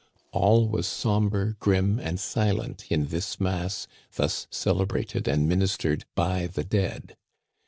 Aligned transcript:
All 0.31 0.67
was 0.67 0.87
somber, 0.87 1.57
grim, 1.59 1.99
and 1.99 2.19
silent 2.19 2.85
in 2.89 3.05
this 3.09 3.39
mass 3.39 3.87
thus 4.15 4.47
celebrated 4.49 5.27
and 5.27 5.47
ministered 5.47 6.05
by 6.15 6.47
the 6.47 6.63
dead. 6.63 7.15